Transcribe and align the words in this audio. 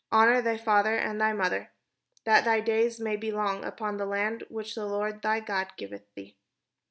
"Honour 0.11 0.41
thy 0.41 0.57
father 0.57 0.95
and 0.95 1.21
thy 1.21 1.31
mother: 1.31 1.73
that 2.23 2.43
thy 2.43 2.59
days 2.59 2.99
may 2.99 3.15
be 3.15 3.31
long 3.31 3.63
upon 3.63 3.97
the 3.97 4.05
land 4.07 4.43
which 4.49 4.73
the 4.73 4.87
Lord 4.87 5.21
thy 5.21 5.39
God 5.39 5.73
giveth 5.77 6.11
thee. 6.15 6.37